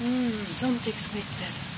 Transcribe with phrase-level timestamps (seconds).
[0.00, 0.30] Hmm.
[0.50, 1.69] something's glitter.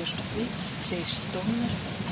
[0.00, 0.48] Hörst du Blitz,
[0.88, 2.09] siehst Donner